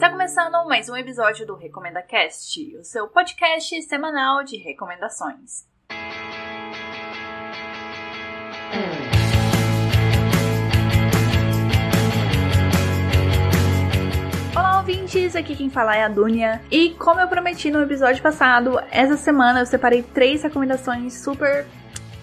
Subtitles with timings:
[0.00, 5.66] Está começando mais um episódio do Recomenda Cast, o seu podcast semanal de recomendações.
[14.56, 15.36] Olá, ouvintes!
[15.36, 16.62] Aqui quem fala é a Dunia.
[16.70, 21.66] E como eu prometi no episódio passado, essa semana eu separei três recomendações super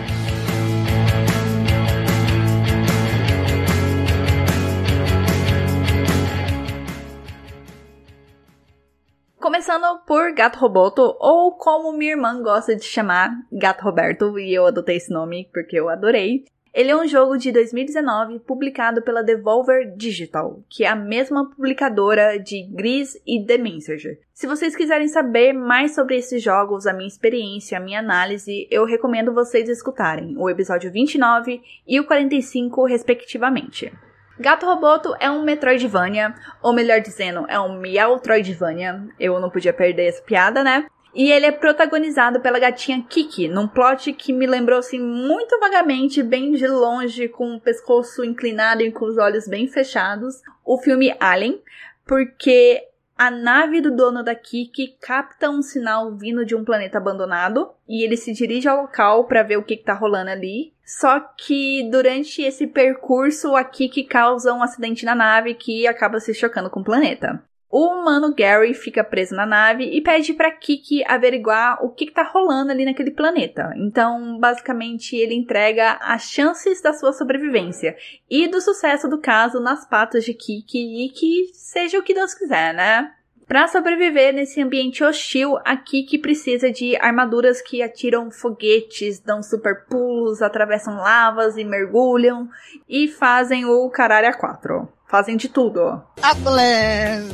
[9.39, 14.66] Começando por Gato Roboto, ou como minha irmã gosta de chamar, Gato Roberto, e eu
[14.66, 16.44] adotei esse nome porque eu adorei.
[16.75, 22.37] Ele é um jogo de 2019 publicado pela Devolver Digital, que é a mesma publicadora
[22.37, 24.19] de Gris e The Messenger.
[24.33, 28.83] Se vocês quiserem saber mais sobre esses jogos, a minha experiência, a minha análise, eu
[28.83, 33.93] recomendo vocês escutarem o episódio 29 e o 45, respectivamente.
[34.37, 39.01] Gato Roboto é um Metroidvania, ou melhor dizendo, é um Meowtroidvania.
[39.17, 40.87] Eu não podia perder essa piada, né?
[41.15, 46.21] E ele é protagonizado pela gatinha Kiki, num plot que me lembrou assim muito vagamente,
[46.21, 51.15] bem de longe, com o pescoço inclinado e com os olhos bem fechados, o filme
[51.17, 51.61] Alien,
[52.05, 52.83] porque
[53.17, 58.03] a nave do dono da Kiki capta um sinal vindo de um planeta abandonado e
[58.03, 60.73] ele se dirige ao local para ver o que, que tá rolando ali.
[60.83, 66.33] Só que durante esse percurso a Kiki causa um acidente na nave que acaba se
[66.33, 67.42] chocando com o planeta.
[67.70, 72.23] O humano Gary fica preso na nave e pede para Kiki averiguar o que, está
[72.23, 73.73] rolando ali naquele planeta.
[73.76, 77.98] Então, basicamente, ele entrega as chances da sua sobrevivência
[78.30, 82.33] e do sucesso do caso nas patas de Kiki e que seja o que Deus
[82.33, 83.11] quiser, né?
[83.48, 89.86] Para sobreviver nesse ambiente hostil, a Kiki precisa de armaduras que atiram foguetes, dão super
[89.86, 92.49] pulos, atravessam lavas e mergulham
[92.89, 94.95] e fazem o caralho a quatro.
[95.08, 96.02] Fazem de tudo.
[96.21, 97.32] Atlas!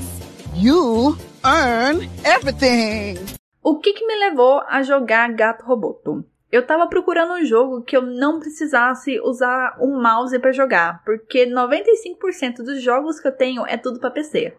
[0.56, 3.18] You earn everything.
[3.64, 6.26] O que, que me levou a jogar Gato Roboto?
[6.52, 11.02] Eu tava procurando um jogo que eu não precisasse usar o um mouse para jogar,
[11.06, 14.54] porque 95% dos jogos que eu tenho é tudo para PC.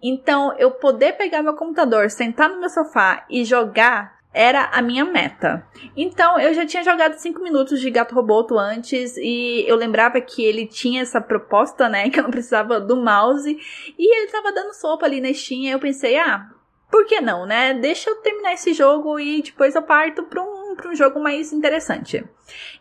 [0.00, 5.04] Então, eu poder pegar meu computador, sentar no meu sofá e jogar era a minha
[5.04, 5.64] meta.
[5.96, 10.44] Então, eu já tinha jogado 5 minutos de Gato Roboto antes e eu lembrava que
[10.44, 13.56] ele tinha essa proposta, né, que eu não precisava do mouse
[13.96, 16.50] e ele tava dando sopa ali na Steam e eu pensei, ah,
[16.90, 17.74] por que não, né?
[17.74, 21.52] Deixa eu terminar esse jogo e depois eu parto para um, pra um jogo mais
[21.52, 22.24] interessante.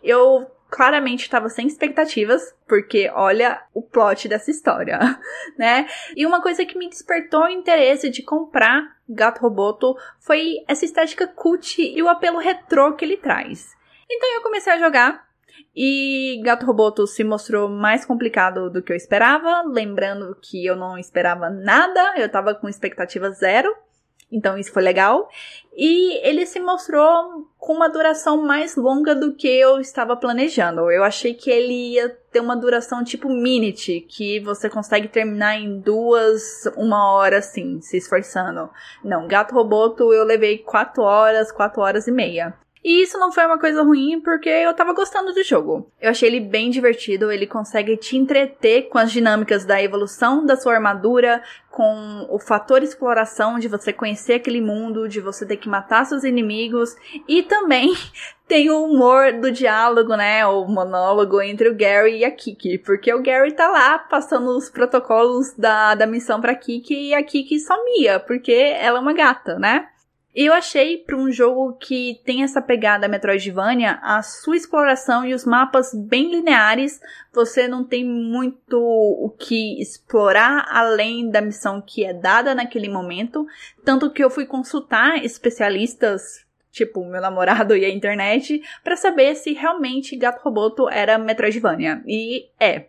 [0.03, 4.99] Eu claramente estava sem expectativas, porque olha o plot dessa história,
[5.57, 5.87] né?
[6.15, 11.27] E uma coisa que me despertou o interesse de comprar Gato Roboto foi essa estética
[11.27, 13.73] cult e o apelo retrô que ele traz.
[14.09, 15.27] Então eu comecei a jogar
[15.75, 20.97] e Gato Roboto se mostrou mais complicado do que eu esperava, lembrando que eu não
[20.97, 23.73] esperava nada, eu tava com expectativa zero.
[24.33, 25.29] Então isso foi legal.
[25.75, 30.91] E ele se mostrou com uma duração mais longa do que eu estava planejando.
[30.91, 35.79] Eu achei que ele ia ter uma duração tipo Minute, que você consegue terminar em
[35.79, 38.69] duas, uma hora assim, se esforçando.
[39.03, 42.53] Não, Gato Roboto eu levei quatro horas, quatro horas e meia.
[42.83, 45.89] E isso não foi uma coisa ruim porque eu tava gostando do jogo.
[46.01, 50.57] Eu achei ele bem divertido, ele consegue te entreter com as dinâmicas da evolução da
[50.57, 51.41] sua armadura,
[51.71, 56.23] com o fator exploração de você conhecer aquele mundo, de você ter que matar seus
[56.23, 56.95] inimigos
[57.27, 57.93] e também
[58.47, 63.11] tem o humor do diálogo, né, o monólogo entre o Gary e a Kiki, porque
[63.11, 67.59] o Gary tá lá passando os protocolos da, da missão pra Kiki e a Kiki
[67.59, 69.87] só mia, porque ela é uma gata, né?
[70.35, 75.33] E eu achei para um jogo que tem essa pegada Metroidvania, a sua exploração e
[75.33, 76.99] os mapas bem lineares,
[77.31, 83.45] você não tem muito o que explorar além da missão que é dada naquele momento,
[83.85, 86.43] tanto que eu fui consultar especialistas
[86.73, 92.03] tipo meu namorado e a internet, para saber se realmente Gato Roboto era Metroidvania.
[92.05, 92.87] E é.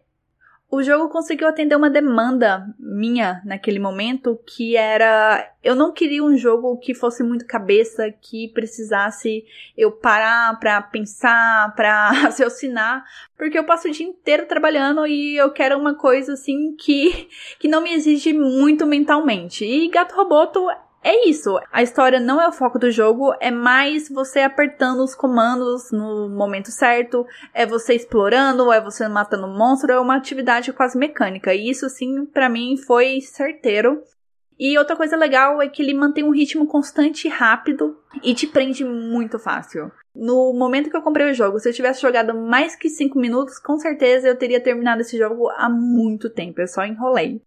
[0.74, 6.36] O jogo conseguiu atender uma demanda minha naquele momento, que era eu não queria um
[6.36, 9.44] jogo que fosse muito cabeça, que precisasse
[9.78, 13.04] eu parar pra pensar, pra raciocinar,
[13.38, 17.28] porque eu passo o dia inteiro trabalhando e eu quero uma coisa assim que
[17.60, 19.64] que não me exige muito mentalmente.
[19.64, 20.66] E Gato Roboto
[21.04, 21.60] é isso.
[21.70, 26.30] A história não é o foco do jogo, é mais você apertando os comandos no
[26.30, 31.54] momento certo, é você explorando, é você matando monstro, é uma atividade quase mecânica.
[31.54, 34.02] E isso, sim, para mim foi certeiro.
[34.58, 38.46] E outra coisa legal é que ele mantém um ritmo constante e rápido e te
[38.46, 39.92] prende muito fácil.
[40.14, 43.58] No momento que eu comprei o jogo, se eu tivesse jogado mais que 5 minutos,
[43.58, 46.60] com certeza eu teria terminado esse jogo há muito tempo.
[46.60, 47.42] Eu só enrolei.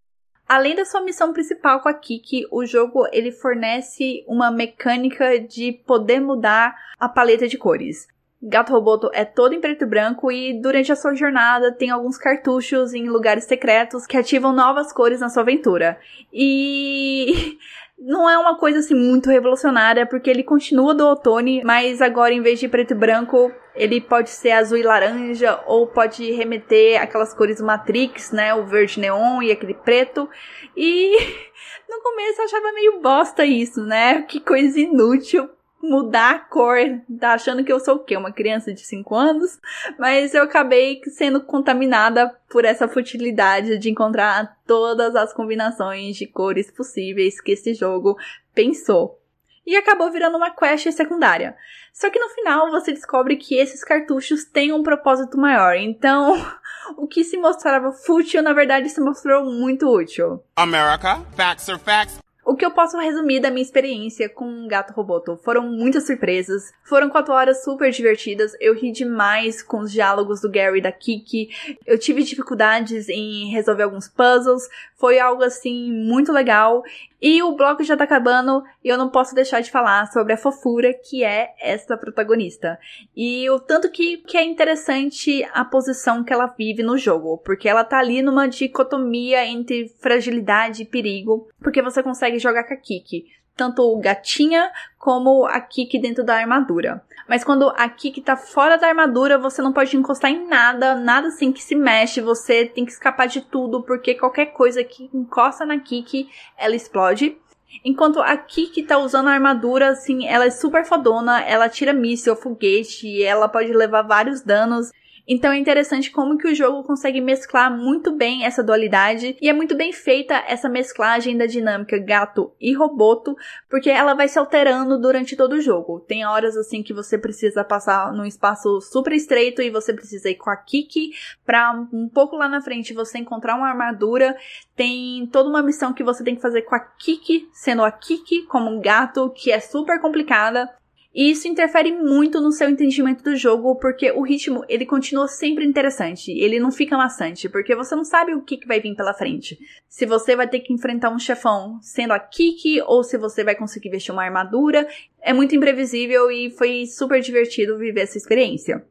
[0.47, 5.73] Além da sua missão principal com a Kiki, o jogo ele fornece uma mecânica de
[5.85, 8.07] poder mudar a paleta de cores.
[8.41, 12.17] Gato Roboto é todo em preto e branco e durante a sua jornada tem alguns
[12.17, 15.99] cartuchos em lugares secretos que ativam novas cores na sua aventura.
[16.31, 17.57] E
[17.97, 22.41] não é uma coisa assim muito revolucionária, porque ele continua do outono, mas agora em
[22.41, 27.33] vez de preto e branco, ele pode ser azul e laranja, ou pode remeter aquelas
[27.33, 28.53] cores Matrix, né?
[28.53, 30.29] O verde neon e aquele preto.
[30.75, 31.17] E
[31.89, 34.21] no começo eu achava meio bosta isso, né?
[34.21, 35.49] Que coisa inútil
[35.87, 36.77] mudar a cor,
[37.19, 38.17] tá achando que eu sou o quê?
[38.17, 39.59] Uma criança de 5 anos?
[39.97, 46.69] Mas eu acabei sendo contaminada por essa futilidade de encontrar todas as combinações de cores
[46.69, 48.17] possíveis que esse jogo
[48.53, 49.19] pensou.
[49.65, 51.55] E acabou virando uma quest secundária.
[51.93, 55.75] Só que no final você descobre que esses cartuchos têm um propósito maior.
[55.75, 56.35] Então,
[56.95, 60.43] o que se mostrava fútil, na verdade, se mostrou muito útil.
[60.55, 62.26] America, facts are facts.
[62.49, 65.35] O que eu posso resumir da minha experiência com Gato Roboto?
[65.44, 70.49] Foram muitas surpresas, foram quatro horas super divertidas, eu ri demais com os diálogos do
[70.49, 71.49] Gary e da Kiki,
[71.85, 74.63] eu tive dificuldades em resolver alguns puzzles,
[74.95, 76.83] foi algo assim muito legal.
[77.19, 80.38] E o bloco já tá acabando e eu não posso deixar de falar sobre a
[80.38, 82.77] fofura que é essa protagonista.
[83.15, 87.67] E o tanto que, que é interessante a posição que ela vive no jogo, porque
[87.67, 92.77] ela tá ali numa dicotomia entre fragilidade e perigo, porque você consegue jogar com a
[92.77, 93.25] Kiki
[93.57, 97.03] tanto gatinha como a Kiki dentro da armadura.
[97.27, 101.27] Mas quando a Kiki tá fora da armadura, você não pode encostar em nada, nada
[101.27, 105.65] assim que se mexe, você tem que escapar de tudo, porque qualquer coisa que encosta
[105.65, 107.35] na Kiki, ela explode.
[107.83, 112.35] Enquanto a Kiki tá usando a armadura, assim, ela é super fodona, ela tira míssil,
[112.35, 114.89] foguete, ela pode levar vários danos.
[115.27, 119.53] Então é interessante como que o jogo consegue mesclar muito bem essa dualidade e é
[119.53, 123.35] muito bem feita essa mesclagem da dinâmica gato e roboto,
[123.69, 126.00] porque ela vai se alterando durante todo o jogo.
[126.00, 130.35] Tem horas assim que você precisa passar num espaço super estreito e você precisa ir
[130.35, 131.12] com a Kiki
[131.45, 134.38] para um pouco lá na frente você encontrar uma armadura.
[134.75, 138.44] Tem toda uma missão que você tem que fazer com a Kiki, sendo a Kiki
[138.44, 140.69] como um gato, que é super complicada.
[141.17, 145.65] E isso interfere muito no seu entendimento do jogo, porque o ritmo, ele continua sempre
[145.65, 149.15] interessante, ele não fica maçante, porque você não sabe o que, que vai vir pela
[149.15, 149.57] frente.
[149.89, 153.56] Se você vai ter que enfrentar um chefão sendo a Kiki, ou se você vai
[153.56, 154.87] conseguir vestir uma armadura,
[155.19, 158.85] é muito imprevisível e foi super divertido viver essa experiência.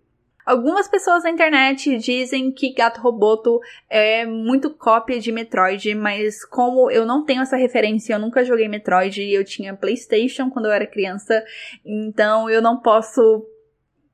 [0.47, 3.61] Algumas pessoas na internet dizem que Gato Roboto
[3.91, 8.69] é muito cópia de Metroid, mas como eu não tenho essa referência, eu nunca joguei
[8.69, 11.45] Metroid e eu tinha PlayStation quando eu era criança,
[11.85, 13.45] então eu não posso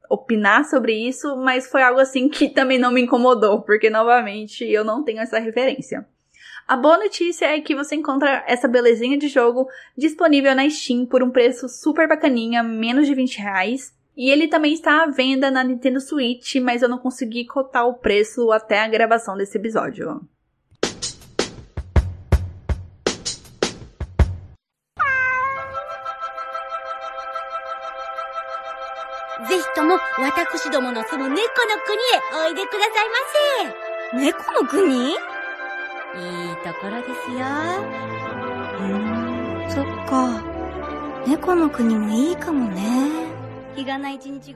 [0.09, 4.85] opinar sobre isso, mas foi algo assim que também não me incomodou, porque novamente eu
[4.85, 6.07] não tenho essa referência.
[6.67, 11.23] A boa notícia é que você encontra essa belezinha de jogo disponível na Steam por
[11.23, 13.93] um preço super bacaninha, menos de 20 reais.
[14.17, 17.95] E ele também está à venda na Nintendo Switch, mas eu não consegui cotar o
[17.95, 20.21] preço até a gravação desse episódio.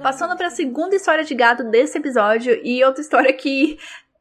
[0.02, 3.78] Passando para a segunda história de gato desse episódio e outra história que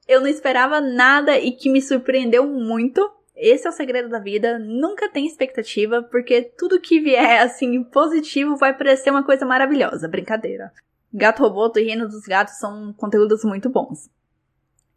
[0.08, 3.10] eu não esperava nada e que me surpreendeu muito.
[3.36, 8.56] Esse é o segredo da vida, nunca tem expectativa, porque tudo que vier assim positivo
[8.56, 10.72] vai parecer uma coisa maravilhosa, brincadeira.
[11.14, 14.10] Gato Roboto e Reino dos Gatos são conteúdos muito bons.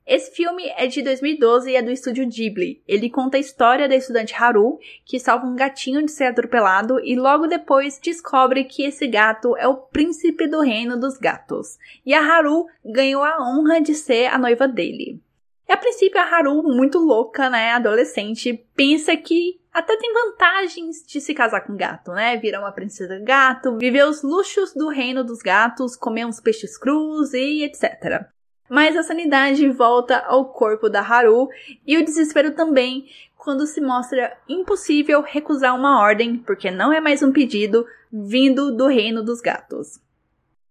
[0.09, 2.83] Esse filme é de 2012 e é do estúdio Ghibli.
[2.89, 7.15] Ele conta a história da estudante Haru, que salva um gatinho de ser atropelado e
[7.15, 11.77] logo depois descobre que esse gato é o príncipe do reino dos gatos.
[12.07, 15.21] E a Haru ganhou a honra de ser a noiva dele.
[15.69, 21.21] E a princípio a Haru, muito louca, né, adolescente, pensa que até tem vantagens de
[21.21, 22.35] se casar com gato, né?
[22.39, 27.35] Virar uma princesa gato, viver os luxos do reino dos gatos, comer uns peixes crus
[27.35, 28.27] e etc.
[28.69, 31.49] Mas a sanidade volta ao corpo da Haru
[31.87, 33.07] e o desespero também
[33.37, 38.87] quando se mostra impossível recusar uma ordem, porque não é mais um pedido vindo do
[38.87, 40.01] reino dos gatos.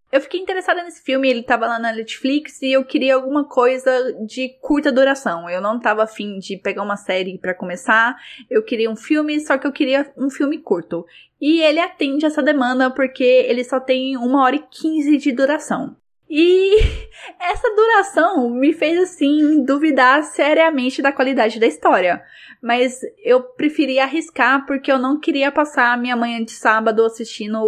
[0.09, 4.13] Eu fiquei interessada nesse filme, ele tava lá na Netflix e eu queria alguma coisa
[4.25, 5.49] de curta duração.
[5.49, 8.15] Eu não tava afim de pegar uma série para começar,
[8.49, 11.05] eu queria um filme, só que eu queria um filme curto.
[11.41, 15.97] E ele atende essa demanda porque ele só tem uma hora e quinze de duração.
[16.29, 16.77] E
[17.39, 22.21] essa duração me fez assim duvidar seriamente da qualidade da história.
[22.61, 27.59] Mas eu preferi arriscar porque eu não queria passar a minha manhã de sábado assistindo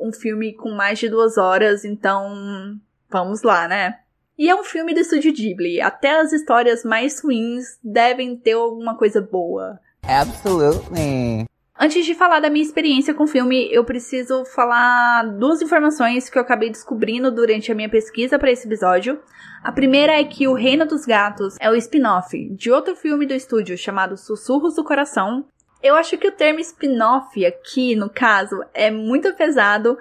[0.00, 3.98] um filme com mais de duas horas, então vamos lá, né?
[4.38, 5.82] E é um filme do estúdio Ghibli.
[5.82, 9.78] Até as histórias mais ruins devem ter alguma coisa boa.
[10.02, 11.46] Absolutely.
[11.82, 16.36] Antes de falar da minha experiência com o filme, eu preciso falar duas informações que
[16.36, 19.18] eu acabei descobrindo durante a minha pesquisa para esse episódio.
[19.64, 23.32] A primeira é que O Reino dos Gatos é o spin-off de outro filme do
[23.32, 25.46] estúdio chamado Sussurros do Coração.
[25.82, 29.96] Eu acho que o termo spin-off aqui, no caso, é muito pesado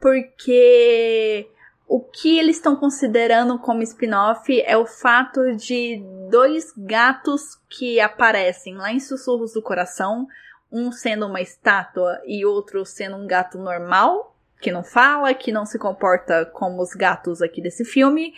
[0.00, 1.50] porque
[1.86, 8.76] o que eles estão considerando como spin-off é o fato de dois gatos que aparecem
[8.76, 10.26] lá em Sussurros do Coração
[10.70, 15.64] um sendo uma estátua e outro sendo um gato normal, que não fala, que não
[15.64, 18.34] se comporta como os gatos aqui desse filme,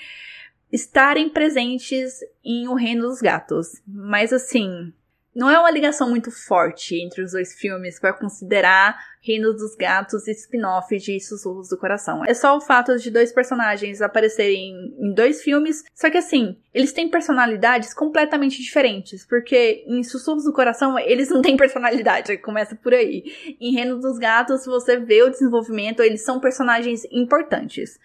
[0.70, 3.82] estarem presentes em O Reino dos Gatos.
[3.86, 4.92] Mas assim,
[5.34, 10.26] não é uma ligação muito forte entre os dois filmes para considerar Reino dos Gatos
[10.28, 12.22] e spin-off de Sussurros do Coração.
[12.24, 16.92] É só o fato de dois personagens aparecerem em dois filmes, só que assim, eles
[16.92, 22.92] têm personalidades completamente diferentes, porque em Sussurros do Coração eles não têm personalidade, começa por
[22.92, 23.56] aí.
[23.60, 27.98] Em Reino dos Gatos você vê o desenvolvimento, eles são personagens importantes.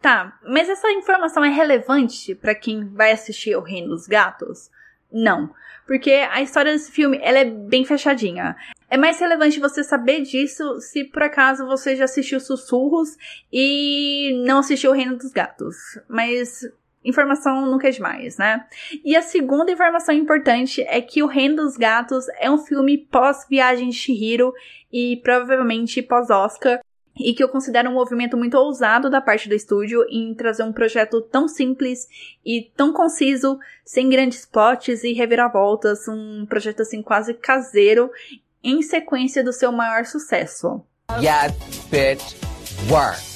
[0.00, 4.68] Tá, mas essa informação é relevante para quem vai assistir O Reino dos Gatos?
[5.12, 5.50] Não,
[5.86, 8.56] porque a história desse filme ela é bem fechadinha.
[8.88, 13.16] É mais relevante você saber disso se por acaso você já assistiu Sussurros
[13.52, 15.76] e não assistiu O Reino dos Gatos.
[16.08, 16.60] Mas
[17.04, 18.64] informação nunca é demais, né?
[19.04, 23.88] E a segunda informação importante é que O Reino dos Gatos é um filme pós-Viagem
[23.88, 24.52] de Shihiro
[24.92, 26.80] e provavelmente pós-Oscar
[27.18, 30.72] e que eu considero um movimento muito ousado da parte do estúdio em trazer um
[30.72, 32.08] projeto tão simples
[32.44, 38.10] e tão conciso, sem grandes plots e reviravoltas, um projeto assim quase caseiro,
[38.62, 40.82] em sequência do seu maior sucesso.
[41.20, 41.52] Yes,
[41.90, 42.36] bitch,
[42.90, 43.32] work.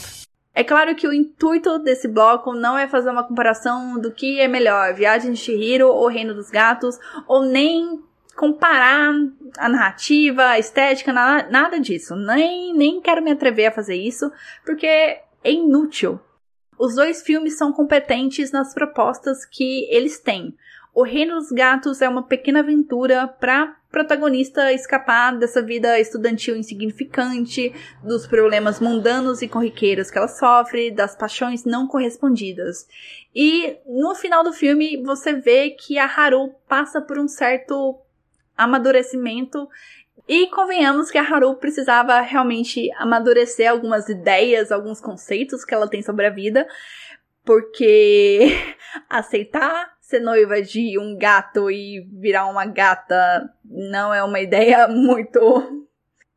[0.54, 4.48] É claro que o intuito desse bloco não é fazer uma comparação do que é
[4.48, 8.02] melhor, Viagem de Shihiro ou Reino dos Gatos, ou nem
[8.36, 9.12] comparar
[9.58, 12.14] a narrativa, a estética, nada, nada disso.
[12.14, 14.30] Nem, nem quero me atrever a fazer isso,
[14.64, 16.20] porque é inútil.
[16.78, 20.54] Os dois filmes são competentes nas propostas que eles têm.
[20.94, 27.72] O Reino dos Gatos é uma pequena aventura para protagonista escapar dessa vida estudantil insignificante,
[28.02, 32.86] dos problemas mundanos e corriqueiros que ela sofre, das paixões não correspondidas.
[33.34, 37.98] E no final do filme você vê que a Haru passa por um certo
[38.56, 39.68] amadurecimento.
[40.28, 46.02] E convenhamos que a Haru precisava realmente amadurecer algumas ideias, alguns conceitos que ela tem
[46.02, 46.66] sobre a vida,
[47.44, 48.48] porque
[49.08, 55.86] aceitar ser noiva de um gato e virar uma gata não é uma ideia muito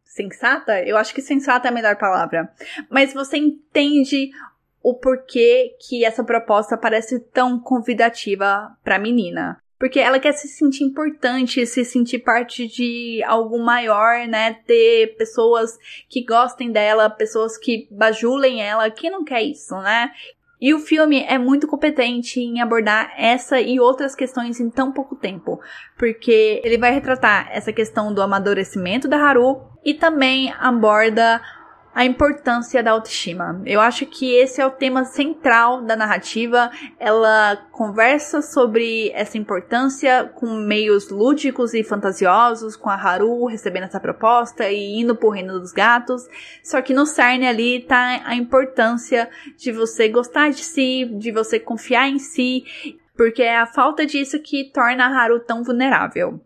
[0.03, 0.83] sensata.
[0.83, 2.51] Eu acho que sensata é a melhor palavra.
[2.89, 4.31] Mas você entende
[4.81, 9.61] o porquê que essa proposta parece tão convidativa para a menina.
[9.79, 14.53] Porque ela quer se sentir importante, se sentir parte de algo maior, né?
[14.67, 15.77] Ter pessoas
[16.09, 18.91] que gostem dela, pessoas que bajulem ela.
[18.91, 20.11] Quem não quer isso, né?
[20.61, 25.15] E o filme é muito competente em abordar essa e outras questões em tão pouco
[25.15, 25.57] tempo,
[25.97, 31.41] porque ele vai retratar essa questão do amadurecimento da Haru e também aborda
[31.93, 33.61] a importância da autoestima.
[33.65, 36.71] Eu acho que esse é o tema central da narrativa.
[36.99, 43.99] Ela conversa sobre essa importância com meios lúdicos e fantasiosos, com a Haru recebendo essa
[43.99, 46.27] proposta e indo pro reino dos gatos.
[46.63, 51.59] Só que no cerne ali tá a importância de você gostar de si, de você
[51.59, 52.63] confiar em si,
[53.15, 56.39] porque é a falta disso que torna a Haru tão vulnerável.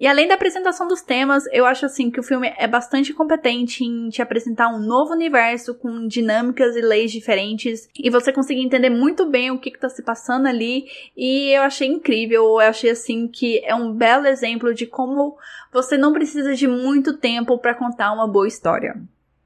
[0.00, 3.84] E além da apresentação dos temas, eu acho assim que o filme é bastante competente
[3.84, 8.88] em te apresentar um novo universo com dinâmicas e leis diferentes e você conseguir entender
[8.88, 10.86] muito bem o que, está se passando ali.
[11.14, 15.36] E eu achei incrível, eu achei assim que é um belo exemplo de como
[15.70, 18.96] você não precisa de muito tempo para contar uma boa história.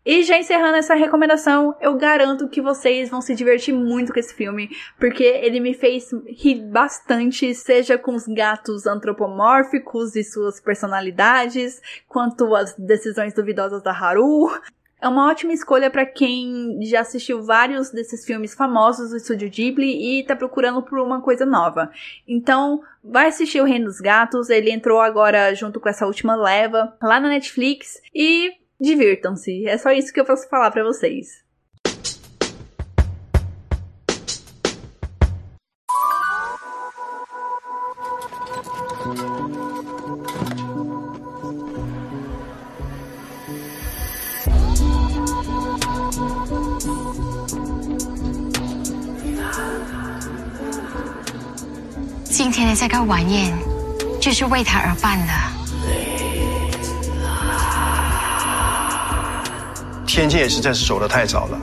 [0.04, 4.34] E já encerrando essa recomendação, eu garanto que vocês vão se divertir muito com esse
[4.34, 4.68] filme,
[4.98, 12.54] porque ele me fez rir bastante, seja com os gatos antropomórficos e suas personalidades, quanto
[12.54, 14.50] as decisões duvidosas da Haru.
[15.00, 20.20] É uma ótima escolha para quem já assistiu vários desses filmes famosos do estúdio Ghibli
[20.20, 21.90] e tá procurando por uma coisa nova.
[22.28, 26.94] Então, vai assistir O Reino dos Gatos, ele entrou agora junto com essa última leva
[27.02, 29.67] lá na Netflix e divirtam-se.
[29.67, 31.43] É só isso que eu posso falar para vocês.
[39.05, 39.59] Hoje
[52.69, 53.51] 的这个晚宴
[54.21, 55.52] 就是为他而办的。
[60.13, 61.59] 天界实在是走得太早了。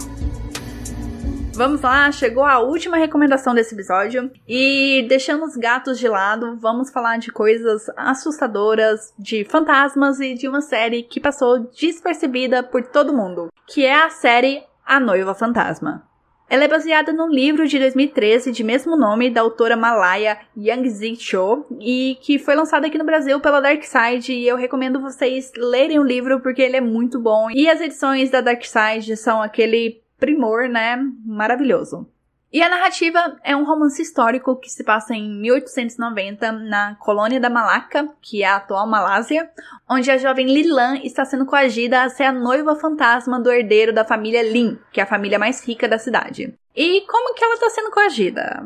[1.56, 4.30] Vamos lá, chegou a última recomendação desse episódio.
[4.46, 10.46] E deixando os gatos de lado, vamos falar de coisas assustadoras, de fantasmas e de
[10.46, 16.06] uma série que passou despercebida por todo mundo, que é a série A Noiva Fantasma.
[16.51, 21.65] Ela é baseada num livro de 2013 de mesmo nome da autora malaya Yang Cho
[21.79, 25.97] e que foi lançado aqui no Brasil pela Dark Side e eu recomendo vocês lerem
[25.97, 30.01] o livro porque ele é muito bom e as edições da Dark Side são aquele
[30.19, 32.05] primor, né, maravilhoso.
[32.53, 37.49] E a narrativa é um romance histórico que se passa em 1890 na colônia da
[37.49, 39.49] Malaca, que é a atual Malásia,
[39.89, 44.03] onde a jovem Lilan está sendo coagida a ser a noiva fantasma do herdeiro da
[44.03, 46.53] família Lin, que é a família mais rica da cidade.
[46.75, 48.61] E como que ela está sendo coagida?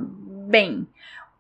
[0.48, 0.88] Bem,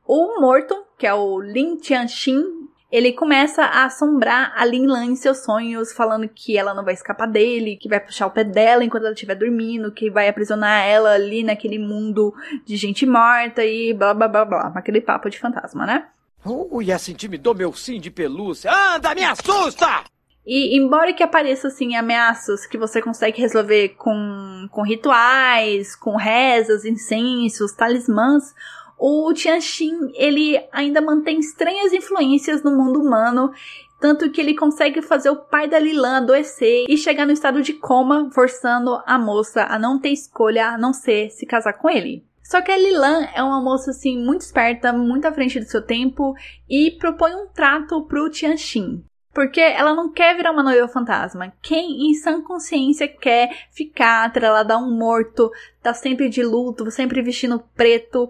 [0.05, 5.15] o morto, que é o Lin Tianxin, ele começa a assombrar a Lin Lan em
[5.15, 8.84] seus sonhos, falando que ela não vai escapar dele, que vai puxar o pé dela
[8.84, 12.34] enquanto ela estiver dormindo, que vai aprisionar ela ali naquele mundo
[12.65, 14.71] de gente morta e blá blá blá blá.
[14.76, 16.08] Aquele papo de fantasma, né?
[16.45, 18.71] Ui, essa intimidou meu sim de pelúcia.
[18.71, 20.04] Anda, me assusta!
[20.45, 26.86] E embora que apareça assim ameaças que você consegue resolver com, com rituais, com rezas,
[26.86, 28.54] incensos, talismãs,
[28.97, 33.51] o Tianxin, ele ainda mantém estranhas influências no mundo humano,
[33.99, 37.73] tanto que ele consegue fazer o pai da Lilan adoecer e chegar no estado de
[37.73, 42.23] coma, forçando a moça a não ter escolha a não ser se casar com ele.
[42.43, 45.81] Só que a Lilan é uma moça assim muito esperta, muito à frente do seu
[45.81, 46.36] tempo
[46.69, 49.03] e propõe um trato pro Tianxin.
[49.34, 51.51] Porque ela não quer virar uma noiva fantasma.
[51.62, 55.51] Quem em sã consciência quer ficar atrelada a um morto,
[55.84, 58.29] tá sempre de luto, sempre vestindo preto,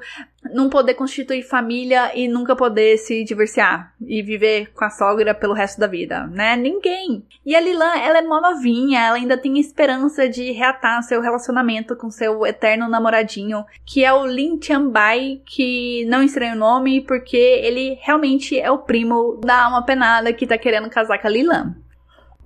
[0.54, 5.54] não poder constituir família e nunca poder se divorciar e viver com a sogra pelo
[5.54, 6.56] resto da vida, né?
[6.56, 7.26] Ninguém.
[7.46, 11.96] E a Lilan, ela é mó novinha, ela ainda tem esperança de reatar seu relacionamento
[11.96, 17.38] com seu eterno namoradinho, que é o Lin Tianbai, que não estranha o nome porque
[17.38, 21.76] ele realmente é o primo da alma penada que tá querendo casar com a Lilan.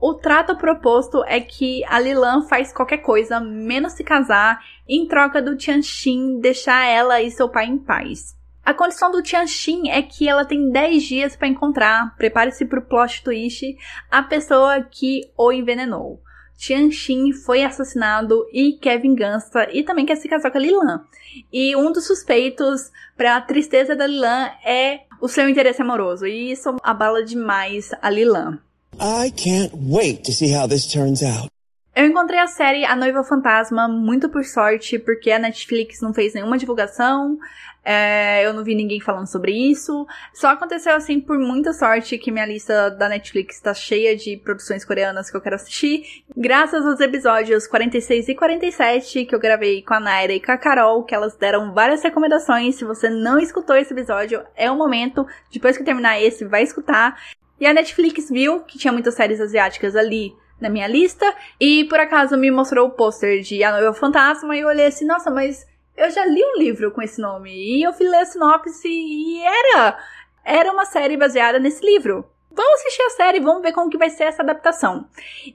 [0.01, 5.41] O trato proposto é que a Lilan faz qualquer coisa, menos se casar, em troca
[5.41, 8.33] do Tianxin deixar ela e seu pai em paz.
[8.63, 12.85] A condição do Tianxin é que ela tem 10 dias para encontrar, prepare-se para o
[12.85, 13.77] plot twist,
[14.09, 16.21] a pessoa que o envenenou.
[16.55, 21.03] Tianxin foi assassinado e quer vingança e também quer se casar com a Lilan.
[21.51, 26.51] E um dos suspeitos para a tristeza da Lilan é o seu interesse amoroso, e
[26.51, 28.59] isso abala demais a Lilan.
[28.97, 31.49] I can't wait to see how this turns out.
[31.95, 36.33] Eu encontrei a série A Noiva Fantasma muito por sorte, porque a Netflix não fez
[36.33, 37.37] nenhuma divulgação,
[37.83, 40.05] é, eu não vi ninguém falando sobre isso.
[40.33, 44.85] Só aconteceu assim por muita sorte que minha lista da Netflix está cheia de produções
[44.85, 46.23] coreanas que eu quero assistir.
[46.35, 50.57] Graças aos episódios 46 e 47 que eu gravei com a Naira e com a
[50.57, 52.75] Carol, que elas deram várias recomendações.
[52.75, 55.25] Se você não escutou esse episódio, é o momento.
[55.51, 57.17] Depois que terminar esse, vai escutar.
[57.59, 61.25] E a Netflix viu que tinha muitas séries asiáticas ali na minha lista
[61.59, 65.05] e por acaso me mostrou o pôster de A Noiva Fantasma e eu olhei assim,
[65.05, 68.25] nossa, mas eu já li um livro com esse nome e eu fui ler a
[68.25, 69.97] sinopse e era
[70.43, 72.25] era uma série baseada nesse livro.
[72.51, 75.07] Vamos assistir a série, vamos ver como que vai ser essa adaptação.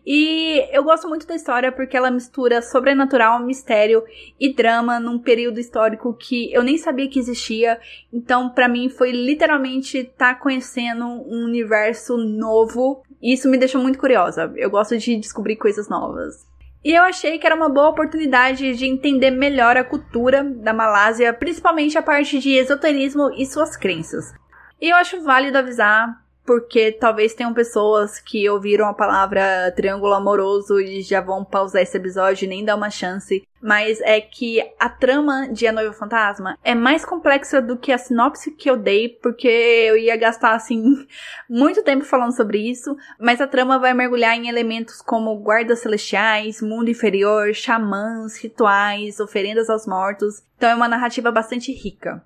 [0.06, 4.04] E eu gosto muito da história porque ela mistura sobrenatural, mistério
[4.38, 7.80] e drama num período histórico que eu nem sabia que existia.
[8.12, 13.02] Então, para mim foi literalmente estar tá conhecendo um universo novo.
[13.20, 14.52] E isso me deixou muito curiosa.
[14.56, 16.46] Eu gosto de descobrir coisas novas.
[16.84, 21.32] E eu achei que era uma boa oportunidade de entender melhor a cultura da Malásia,
[21.32, 24.32] principalmente a parte de esoterismo e suas crenças.
[24.80, 30.78] E eu acho válido avisar porque talvez tenham pessoas que ouviram a palavra triângulo amoroso
[30.78, 33.46] e já vão pausar esse episódio e nem dar uma chance.
[33.62, 37.96] Mas é que a trama de A Noiva Fantasma é mais complexa do que a
[37.96, 41.06] sinopse que eu dei, porque eu ia gastar, assim,
[41.48, 42.94] muito tempo falando sobre isso.
[43.18, 49.70] Mas a trama vai mergulhar em elementos como guardas celestiais, mundo inferior, xamãs, rituais, oferendas
[49.70, 50.42] aos mortos.
[50.58, 52.22] Então é uma narrativa bastante rica.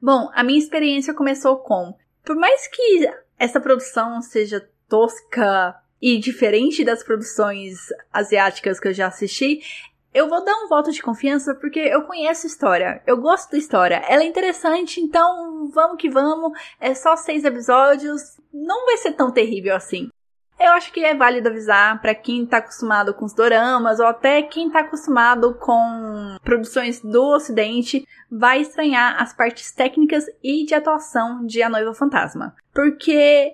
[0.00, 1.94] Bom, a minha experiência começou com
[2.28, 9.06] por mais que essa produção seja tosca e diferente das produções asiáticas que eu já
[9.06, 9.62] assisti,
[10.12, 13.56] eu vou dar um voto de confiança porque eu conheço a história, eu gosto da
[13.56, 16.52] história, ela é interessante, então vamos que vamos.
[16.78, 20.10] É só seis episódios, não vai ser tão terrível assim.
[20.58, 24.42] Eu acho que é válido avisar para quem tá acostumado com os doramas ou até
[24.42, 31.46] quem tá acostumado com produções do ocidente vai estranhar as partes técnicas e de atuação
[31.46, 32.56] de A Noiva Fantasma.
[32.74, 33.52] Porque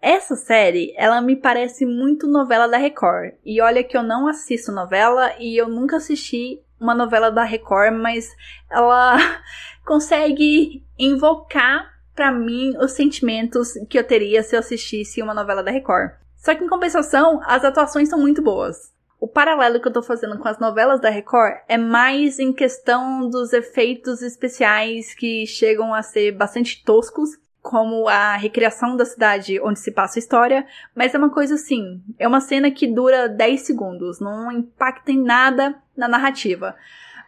[0.00, 3.34] essa série, ela me parece muito novela da Record.
[3.46, 7.94] E olha que eu não assisto novela e eu nunca assisti uma novela da Record,
[7.94, 8.28] mas
[8.68, 9.16] ela
[9.86, 15.70] consegue invocar para mim os sentimentos que eu teria se eu assistisse uma novela da
[15.70, 16.21] Record.
[16.42, 18.92] Só que em compensação, as atuações são muito boas.
[19.20, 23.28] O paralelo que eu tô fazendo com as novelas da Record é mais em questão
[23.30, 27.30] dos efeitos especiais que chegam a ser bastante toscos,
[27.62, 32.02] como a recriação da cidade onde se passa a história, mas é uma coisa assim,
[32.18, 36.74] é uma cena que dura 10 segundos, não impacta em nada na narrativa.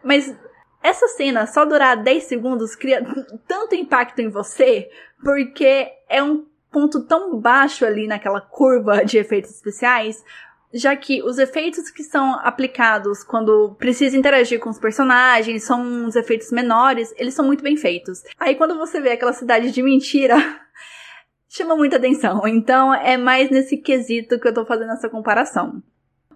[0.03, 0.37] Mas
[0.83, 3.07] essa cena só durar 10 segundos cria
[3.47, 4.91] tanto impacto em você,
[5.23, 6.45] porque é um
[6.75, 10.25] ponto tão baixo ali naquela curva de efeitos especiais,
[10.73, 16.17] já que os efeitos que são aplicados quando precisa interagir com os personagens são uns
[16.17, 18.25] efeitos menores, eles são muito bem feitos.
[18.41, 20.35] Aí quando você vê aquela cidade de mentira,
[21.49, 22.43] chama muita atenção.
[22.49, 25.81] Então é mais nesse quesito que eu tô fazendo essa comparação.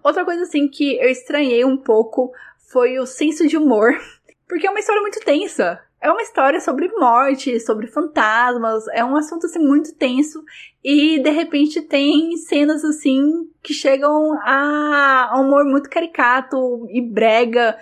[0.01, 2.31] Outra coisa assim que eu estranhei um pouco
[2.71, 3.91] foi o senso de humor,
[4.47, 5.81] porque é uma história muito tensa.
[6.01, 10.43] É uma história sobre morte, sobre fantasmas, é um assunto assim muito tenso
[10.81, 17.77] e de repente tem cenas assim que chegam a, um humor muito caricato e brega.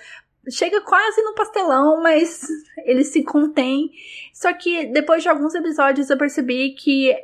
[0.50, 2.48] Chega quase no pastelão, mas
[2.86, 3.92] ele se contém.
[4.34, 7.16] Só que depois de alguns episódios eu percebi que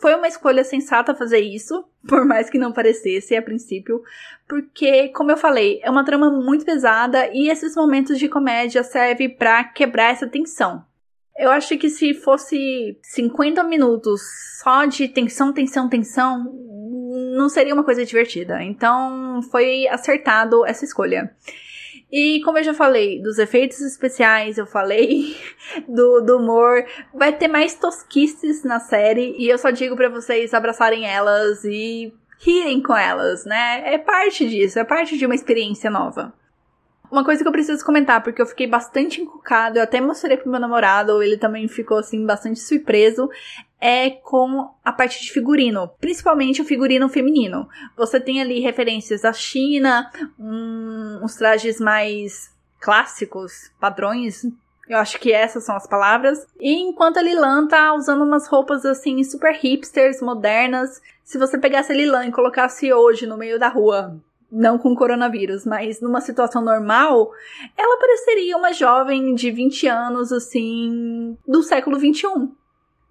[0.00, 4.02] foi uma escolha sensata fazer isso, por mais que não parecesse a princípio,
[4.48, 9.30] porque, como eu falei, é uma trama muito pesada e esses momentos de comédia servem
[9.30, 10.84] para quebrar essa tensão.
[11.38, 14.20] Eu acho que se fosse 50 minutos
[14.62, 16.44] só de tensão, tensão, tensão,
[17.34, 18.62] não seria uma coisa divertida.
[18.62, 21.34] Então, foi acertado essa escolha.
[22.12, 25.34] E como eu já falei, dos efeitos especiais, eu falei
[25.88, 30.52] do, do humor, vai ter mais tosquices na série e eu só digo para vocês
[30.52, 33.94] abraçarem elas e rirem com elas, né?
[33.94, 36.34] É parte disso, é parte de uma experiência nova.
[37.10, 40.50] Uma coisa que eu preciso comentar, porque eu fiquei bastante encucado, eu até mostrei pro
[40.50, 43.28] meu namorado, ele também ficou assim bastante surpreso,
[43.84, 47.68] é com a parte de figurino, principalmente o figurino feminino.
[47.96, 52.48] Você tem ali referências da China, um, uns trajes mais
[52.80, 54.46] clássicos, padrões
[54.88, 56.46] eu acho que essas são as palavras.
[56.60, 61.92] E enquanto a Lilan tá usando umas roupas assim super hipsters, modernas, se você pegasse
[61.92, 66.62] a Lilan e colocasse hoje no meio da rua, não com coronavírus, mas numa situação
[66.62, 67.30] normal,
[67.76, 72.52] ela pareceria uma jovem de 20 anos, assim, do século 21.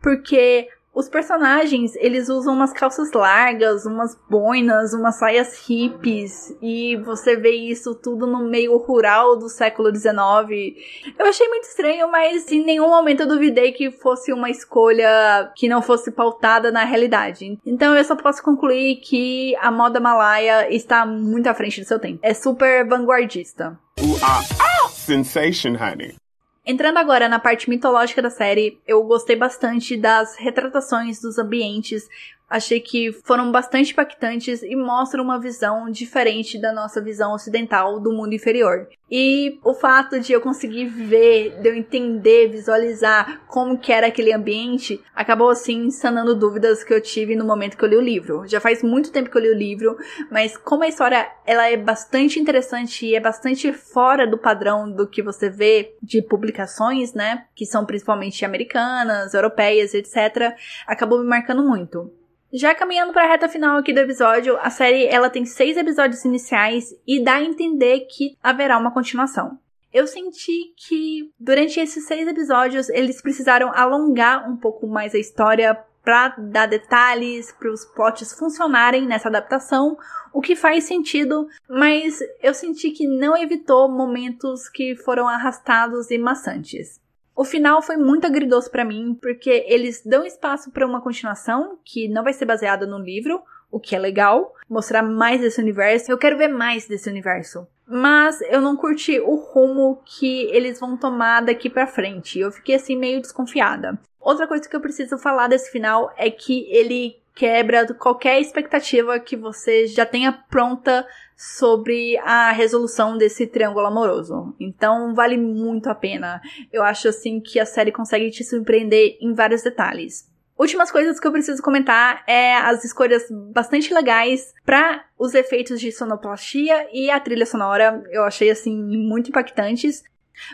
[0.02, 7.38] Porque os personagens, eles usam umas calças largas, umas boinas, umas saias hippies, e você
[7.38, 10.76] vê isso tudo no meio rural do século XIX.
[11.18, 15.70] Eu achei muito estranho, mas em nenhum momento eu duvidei que fosse uma escolha que
[15.70, 17.58] não fosse pautada na realidade.
[17.66, 22.00] Então eu só posso concluir que a moda malaia está muito à frente do seu
[22.00, 22.20] tempo.
[22.22, 23.80] É super vanguardista.
[23.98, 26.16] Uh, uh, Sensation, honey.
[26.64, 32.08] Entrando agora na parte mitológica da série, eu gostei bastante das retratações dos ambientes,
[32.52, 38.12] Achei que foram bastante impactantes e mostram uma visão diferente da nossa visão ocidental do
[38.12, 38.90] mundo inferior.
[39.10, 44.34] E o fato de eu conseguir ver, de eu entender, visualizar como que era aquele
[44.34, 48.46] ambiente, acabou assim sanando dúvidas que eu tive no momento que eu li o livro.
[48.46, 49.98] Já faz muito tempo que eu li o livro,
[50.30, 55.08] mas como a história ela é bastante interessante e é bastante fora do padrão do
[55.08, 60.54] que você vê de publicações, né, que são principalmente americanas, europeias, etc,
[60.86, 62.12] acabou me marcando muito.
[62.54, 66.26] Já caminhando para a reta final aqui do episódio, a série ela tem seis episódios
[66.26, 69.58] iniciais e dá a entender que haverá uma continuação.
[69.94, 75.78] Eu senti que durante esses seis episódios eles precisaram alongar um pouco mais a história
[76.04, 79.98] para dar detalhes, para os plots funcionarem nessa adaptação,
[80.34, 86.18] o que faz sentido, mas eu senti que não evitou momentos que foram arrastados e
[86.18, 87.00] maçantes.
[87.36, 92.08] O final foi muito agridoce para mim, porque eles dão espaço para uma continuação que
[92.08, 93.42] não vai ser baseada no livro,
[93.72, 96.12] o que é legal, mostrar mais desse universo.
[96.12, 97.66] Eu quero ver mais desse universo.
[97.88, 102.40] Mas eu não curti o rumo que eles vão tomar daqui para frente.
[102.40, 103.98] Eu fiquei assim meio desconfiada.
[104.20, 109.36] Outra coisa que eu preciso falar desse final é que ele quebra qualquer expectativa que
[109.36, 114.56] você já tenha pronta sobre a resolução desse triângulo amoroso.
[114.60, 116.42] Então vale muito a pena.
[116.72, 120.30] Eu acho assim que a série consegue te surpreender em vários detalhes.
[120.62, 125.92] Últimas coisas que eu preciso comentar é as escolhas bastante legais para os efeitos de
[125.92, 128.04] sonoplastia e a trilha sonora.
[128.12, 130.04] Eu achei assim muito impactantes.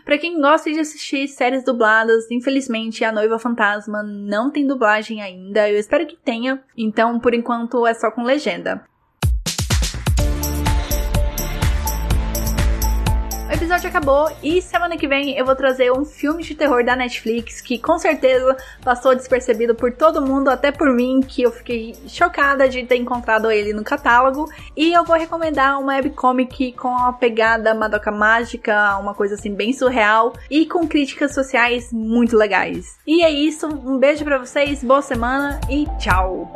[0.04, 5.69] Para quem gosta de assistir séries dubladas, infelizmente a Noiva Fantasma não tem dublagem ainda.
[5.69, 8.84] Eu espero que tenha, então por enquanto é só com legenda.
[13.58, 17.60] Episódio acabou e semana que vem eu vou trazer um filme de terror da Netflix
[17.60, 22.70] que com certeza passou despercebido por todo mundo, até por mim, que eu fiquei chocada
[22.70, 24.48] de ter encontrado ele no catálogo.
[24.76, 29.74] E eu vou recomendar uma webcomic com a pegada Madoka Mágica, uma coisa assim bem
[29.74, 33.00] surreal e com críticas sociais muito legais.
[33.08, 36.54] E é isso, um beijo para vocês, boa semana e tchau!